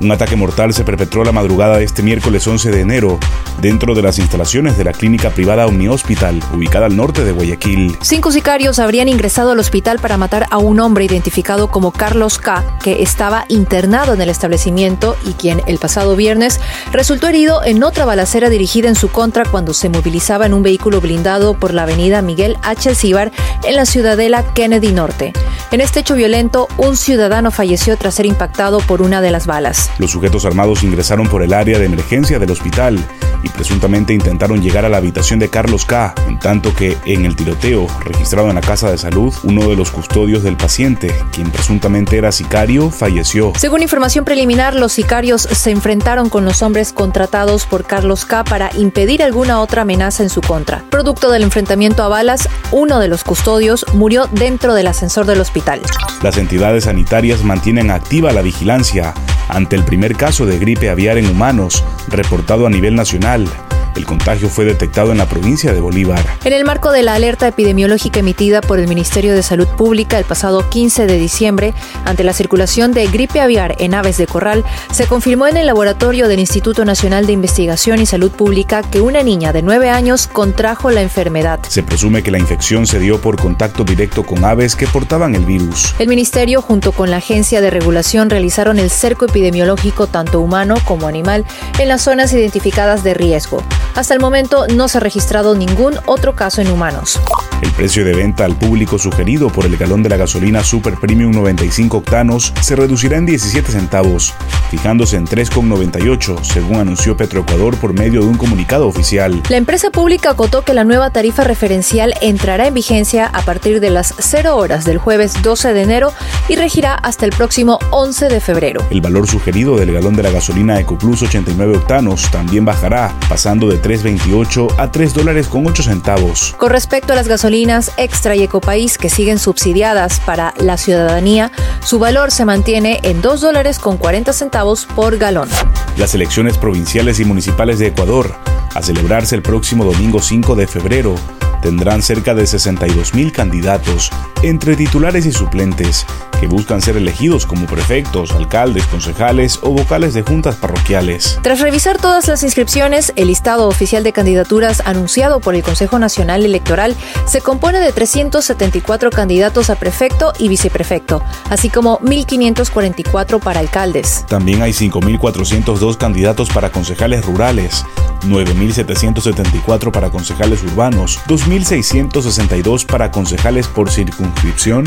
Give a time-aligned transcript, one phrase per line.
[0.00, 3.18] Un ataque mortal se perpetró la madrugada de este miércoles 11 de enero
[3.60, 7.96] dentro de las instalaciones de la clínica privada Omni Hospital, ubicada al norte de Guayaquil.
[8.00, 12.64] Cinco sicarios habrían ingresado al hospital para matar a un hombre identificado como Carlos K.,
[12.82, 16.60] que estaba internado en el establecimiento y quien el pasado viernes
[16.92, 21.00] resultó herido en otra balacera dirigida en su contra cuando se movilizaba en un vehículo
[21.00, 22.88] blindado por la avenida Miguel H.
[22.88, 23.32] Alcíbar
[23.64, 25.32] en la ciudadela Kennedy Norte.
[25.72, 29.90] En este hecho violento, un ciudadano falleció tras ser impactado por una de las balas.
[29.96, 32.98] Los sujetos armados ingresaron por el área de emergencia del hospital
[33.42, 37.36] y presuntamente intentaron llegar a la habitación de Carlos K., en tanto que en el
[37.36, 42.16] tiroteo registrado en la casa de salud, uno de los custodios del paciente, quien presuntamente
[42.16, 43.52] era sicario, falleció.
[43.56, 48.44] Según información preliminar, los sicarios se enfrentaron con los hombres contratados por Carlos K.
[48.44, 50.84] para impedir alguna otra amenaza en su contra.
[50.90, 55.82] Producto del enfrentamiento a balas, uno de los custodios murió dentro del ascensor del hospital.
[56.22, 59.14] Las entidades sanitarias mantienen activa la vigilancia
[59.52, 63.46] ante el primer caso de gripe aviar en humanos reportado a nivel nacional.
[63.94, 66.24] El contagio fue detectado en la provincia de Bolívar.
[66.44, 70.24] En el marco de la alerta epidemiológica emitida por el Ministerio de Salud Pública el
[70.24, 75.06] pasado 15 de diciembre ante la circulación de gripe aviar en aves de corral, se
[75.06, 79.52] confirmó en el laboratorio del Instituto Nacional de Investigación y Salud Pública que una niña
[79.52, 81.60] de 9 años contrajo la enfermedad.
[81.68, 85.44] Se presume que la infección se dio por contacto directo con aves que portaban el
[85.44, 85.94] virus.
[85.98, 91.08] El ministerio, junto con la Agencia de Regulación, realizaron el cerco epidemiológico tanto humano como
[91.08, 91.44] animal
[91.78, 93.62] en las zonas identificadas de riesgo.
[93.94, 97.20] Hasta el momento no se ha registrado ningún otro caso en humanos.
[97.62, 101.30] El precio de venta al público sugerido por el galón de la gasolina Super Premium
[101.30, 104.34] 95 octanos se reducirá en 17 centavos,
[104.68, 109.40] fijándose en 3,98, según anunció Petroecuador por medio de un comunicado oficial.
[109.48, 113.90] La empresa pública acotó que la nueva tarifa referencial entrará en vigencia a partir de
[113.90, 116.12] las 0 horas del jueves 12 de enero
[116.48, 118.84] y regirá hasta el próximo 11 de febrero.
[118.90, 123.80] El valor sugerido del galón de la gasolina EcoPlus 89 octanos también bajará, pasando de
[123.80, 126.56] 3.28 a 3 dólares con 8 centavos.
[126.58, 127.51] Con respecto a las gasolinas
[127.98, 131.52] Extra y Ecopaís que siguen subsidiadas para la ciudadanía,
[131.84, 135.50] su valor se mantiene en 2 dólares con 40 centavos por galón.
[135.98, 138.34] Las elecciones provinciales y municipales de Ecuador,
[138.74, 141.14] a celebrarse el próximo domingo 5 de febrero,
[141.60, 144.10] tendrán cerca de 62 mil candidatos
[144.42, 146.06] entre titulares y suplentes
[146.42, 151.38] que buscan ser elegidos como prefectos, alcaldes, concejales o vocales de juntas parroquiales.
[151.40, 156.44] Tras revisar todas las inscripciones, el listado oficial de candidaturas anunciado por el Consejo Nacional
[156.44, 164.24] Electoral se compone de 374 candidatos a prefecto y viceprefecto, así como 1.544 para alcaldes.
[164.26, 167.84] También hay 5.402 candidatos para concejales rurales,
[168.22, 173.90] 9.774 para concejales urbanos, 2.662 para concejales por
[174.32, 174.84] circunscripción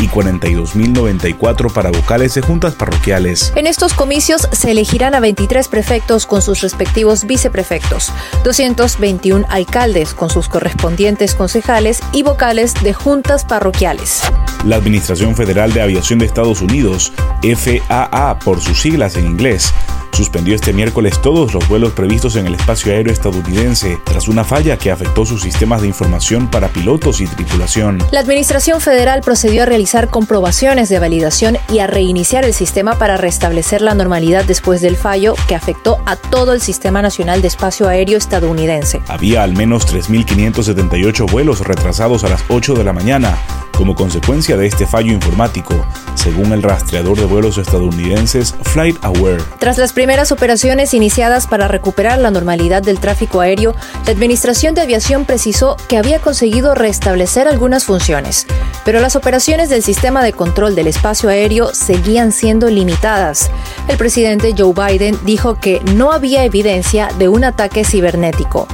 [0.00, 3.52] y 42.094 para vocales de juntas parroquiales.
[3.56, 8.12] En estos comicios se elegirán a 23 prefectos con sus respectivos viceprefectos,
[8.42, 14.22] 221 alcaldes con sus correspondientes concejales y vocales de juntas parroquiales.
[14.64, 17.12] La Administración Federal de Aviación de Estados Unidos,
[17.42, 19.72] FAA por sus siglas en inglés,
[20.14, 24.76] suspendió este miércoles todos los vuelos previstos en el espacio aéreo estadounidense tras una falla
[24.76, 27.98] que afectó sus sistemas de información para pilotos y tripulación.
[28.10, 33.16] La Administración Federal procedió a realizar comprobaciones de validación y a reiniciar el sistema para
[33.16, 37.88] restablecer la normalidad después del fallo que afectó a todo el Sistema Nacional de Espacio
[37.88, 39.02] Aéreo estadounidense.
[39.08, 43.36] Había al menos 3.578 vuelos retrasados a las 8 de la mañana
[43.76, 45.74] como consecuencia de este fallo informático,
[46.14, 49.42] según el rastreador de vuelos estadounidenses FlightAware.
[49.58, 54.82] Tras las primeras operaciones iniciadas para recuperar la normalidad del tráfico aéreo, la Administración de
[54.82, 58.46] Aviación precisó que había conseguido restablecer algunas funciones,
[58.84, 63.50] pero las operaciones del sistema de control del espacio aéreo seguían siendo limitadas.
[63.88, 68.68] El presidente Joe Biden dijo que no había evidencia de un ataque cibernético.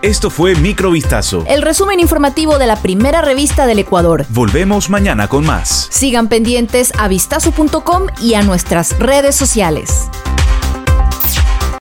[0.00, 1.42] Esto fue Microvistazo.
[1.48, 4.26] El resumen informativo de la primera revista del Ecuador.
[4.28, 5.88] Volvemos mañana con más.
[5.90, 10.08] Sigan pendientes a vistazo.com y a nuestras redes sociales.